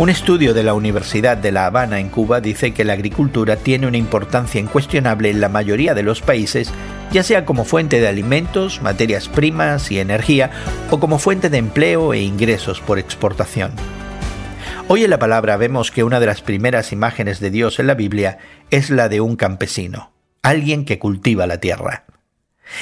Un 0.00 0.08
estudio 0.08 0.54
de 0.54 0.62
la 0.62 0.72
Universidad 0.72 1.36
de 1.36 1.52
La 1.52 1.66
Habana 1.66 2.00
en 2.00 2.08
Cuba 2.08 2.40
dice 2.40 2.72
que 2.72 2.84
la 2.86 2.94
agricultura 2.94 3.56
tiene 3.56 3.86
una 3.86 3.98
importancia 3.98 4.58
incuestionable 4.58 5.28
en 5.28 5.42
la 5.42 5.50
mayoría 5.50 5.92
de 5.92 6.02
los 6.02 6.22
países, 6.22 6.72
ya 7.12 7.22
sea 7.22 7.44
como 7.44 7.66
fuente 7.66 8.00
de 8.00 8.08
alimentos, 8.08 8.80
materias 8.80 9.28
primas 9.28 9.92
y 9.92 9.98
energía, 9.98 10.52
o 10.90 10.98
como 11.00 11.18
fuente 11.18 11.50
de 11.50 11.58
empleo 11.58 12.14
e 12.14 12.22
ingresos 12.22 12.80
por 12.80 12.98
exportación. 12.98 13.72
Hoy 14.88 15.04
en 15.04 15.10
la 15.10 15.18
palabra 15.18 15.58
vemos 15.58 15.90
que 15.90 16.02
una 16.02 16.18
de 16.18 16.24
las 16.24 16.40
primeras 16.40 16.92
imágenes 16.92 17.38
de 17.38 17.50
Dios 17.50 17.78
en 17.78 17.86
la 17.86 17.94
Biblia 17.94 18.38
es 18.70 18.88
la 18.88 19.10
de 19.10 19.20
un 19.20 19.36
campesino, 19.36 20.14
alguien 20.40 20.86
que 20.86 20.98
cultiva 20.98 21.46
la 21.46 21.60
tierra. 21.60 22.06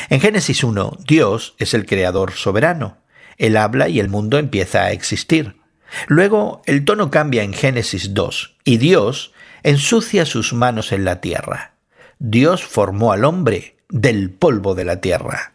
En 0.08 0.20
Génesis 0.20 0.62
1, 0.62 0.98
Dios 1.04 1.56
es 1.58 1.74
el 1.74 1.84
creador 1.84 2.30
soberano. 2.30 2.98
Él 3.38 3.56
habla 3.56 3.88
y 3.88 3.98
el 3.98 4.08
mundo 4.08 4.38
empieza 4.38 4.84
a 4.84 4.92
existir. 4.92 5.57
Luego 6.06 6.62
el 6.66 6.84
tono 6.84 7.10
cambia 7.10 7.42
en 7.42 7.52
Génesis 7.52 8.14
2 8.14 8.56
y 8.64 8.78
Dios 8.78 9.32
ensucia 9.62 10.24
sus 10.26 10.52
manos 10.52 10.92
en 10.92 11.04
la 11.04 11.20
tierra. 11.20 11.72
Dios 12.18 12.64
formó 12.64 13.12
al 13.12 13.24
hombre 13.24 13.76
del 13.88 14.30
polvo 14.30 14.74
de 14.74 14.84
la 14.84 15.00
tierra. 15.00 15.54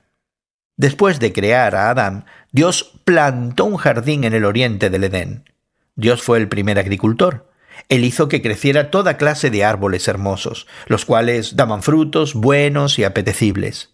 Después 0.76 1.20
de 1.20 1.34
crear 1.34 1.76
a 1.76 1.90
Adán, 1.90 2.26
Dios 2.52 2.94
plantó 3.06 3.66
un 3.66 3.78
jardín 3.78 4.24
en 4.24 4.34
el 4.34 4.46
oriente 4.46 4.90
del 4.90 5.04
Edén. 5.04 5.50
Dios 5.96 6.24
fue 6.24 6.40
el 6.40 6.48
primer 6.48 6.80
agricultor. 6.80 7.50
Él 7.90 8.06
hizo 8.06 8.28
que 8.28 8.42
creciera 8.42 8.90
toda 8.90 9.18
clase 9.18 9.50
de 9.50 9.64
árboles 9.64 10.08
hermosos, 10.08 10.68
los 10.88 11.06
cuales 11.06 11.56
daban 11.56 11.84
frutos 11.84 12.34
buenos 12.34 12.98
y 12.98 13.04
apetecibles. 13.04 13.92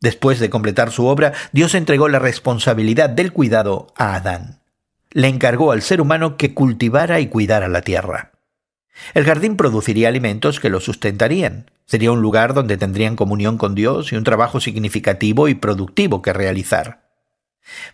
Después 0.00 0.40
de 0.40 0.50
completar 0.50 0.90
su 0.90 1.06
obra, 1.06 1.32
Dios 1.52 1.74
entregó 1.74 2.08
la 2.08 2.18
responsabilidad 2.18 3.08
del 3.08 3.32
cuidado 3.32 3.86
a 3.96 4.16
Adán 4.16 4.60
le 5.14 5.28
encargó 5.28 5.72
al 5.72 5.80
ser 5.80 6.00
humano 6.00 6.36
que 6.36 6.52
cultivara 6.52 7.20
y 7.20 7.28
cuidara 7.28 7.68
la 7.68 7.80
tierra. 7.80 8.32
El 9.14 9.24
jardín 9.24 9.56
produciría 9.56 10.08
alimentos 10.08 10.60
que 10.60 10.68
lo 10.68 10.80
sustentarían. 10.80 11.70
Sería 11.86 12.12
un 12.12 12.20
lugar 12.20 12.52
donde 12.52 12.76
tendrían 12.76 13.16
comunión 13.16 13.56
con 13.56 13.74
Dios 13.74 14.12
y 14.12 14.16
un 14.16 14.24
trabajo 14.24 14.60
significativo 14.60 15.48
y 15.48 15.54
productivo 15.54 16.20
que 16.20 16.32
realizar. 16.32 17.08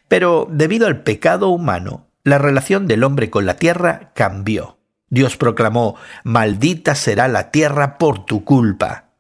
Pero 0.09 0.49
debido 0.51 0.87
al 0.87 1.03
pecado 1.03 1.51
humano, 1.51 2.09
la 2.25 2.39
relación 2.39 2.87
del 2.87 3.05
hombre 3.05 3.31
con 3.31 3.47
la 3.47 3.57
tierra 3.57 4.13
cambió. 4.15 4.79
Dios 5.11 5.37
proclamó, 5.37 5.97
Maldita 6.25 6.95
será 6.95 7.29
la 7.29 7.51
tierra 7.51 7.99
por 7.99 8.25
tu 8.25 8.45
culpa. 8.45 9.11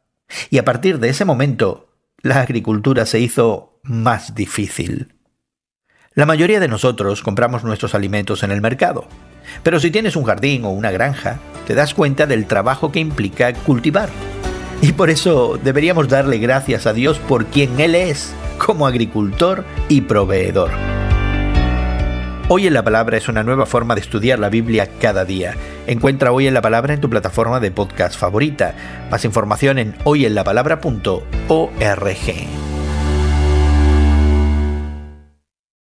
Y 0.48 0.58
a 0.58 0.64
partir 0.64 1.00
de 1.00 1.10
ese 1.10 1.24
momento, 1.24 1.90
la 2.22 2.40
agricultura 2.40 3.04
se 3.04 3.20
hizo 3.20 3.80
más 3.82 4.34
difícil. 4.34 5.19
La 6.16 6.26
mayoría 6.26 6.58
de 6.58 6.66
nosotros 6.66 7.22
compramos 7.22 7.62
nuestros 7.62 7.94
alimentos 7.94 8.42
en 8.42 8.50
el 8.50 8.60
mercado, 8.60 9.06
pero 9.62 9.78
si 9.78 9.92
tienes 9.92 10.16
un 10.16 10.24
jardín 10.24 10.64
o 10.64 10.70
una 10.70 10.90
granja, 10.90 11.38
te 11.68 11.76
das 11.76 11.94
cuenta 11.94 12.26
del 12.26 12.46
trabajo 12.46 12.90
que 12.90 12.98
implica 12.98 13.54
cultivar. 13.54 14.08
Y 14.82 14.90
por 14.90 15.08
eso 15.08 15.56
deberíamos 15.62 16.08
darle 16.08 16.38
gracias 16.38 16.88
a 16.88 16.94
Dios 16.94 17.20
por 17.20 17.46
quien 17.46 17.78
Él 17.78 17.94
es 17.94 18.32
como 18.58 18.88
agricultor 18.88 19.64
y 19.88 20.00
proveedor. 20.00 20.72
Hoy 22.48 22.66
en 22.66 22.74
la 22.74 22.82
Palabra 22.82 23.16
es 23.16 23.28
una 23.28 23.44
nueva 23.44 23.64
forma 23.64 23.94
de 23.94 24.00
estudiar 24.00 24.40
la 24.40 24.48
Biblia 24.48 24.88
cada 25.00 25.24
día. 25.24 25.54
Encuentra 25.86 26.32
Hoy 26.32 26.48
en 26.48 26.54
la 26.54 26.60
Palabra 26.60 26.92
en 26.92 27.00
tu 27.00 27.08
plataforma 27.08 27.60
de 27.60 27.70
podcast 27.70 28.18
favorita. 28.18 28.74
Más 29.12 29.24
información 29.24 29.78
en 29.78 29.94
hoyenlapalabra.org. 30.02 32.59